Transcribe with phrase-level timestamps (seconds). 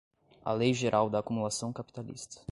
[0.43, 2.39] A lei geral da acumulação capitalista